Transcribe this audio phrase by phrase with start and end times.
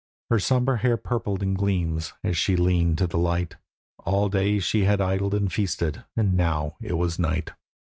[0.31, 3.57] Her sombre hair purpled in gleams, as she leaned to the light;
[3.99, 7.51] All day she had idled and feasted, and now it was night.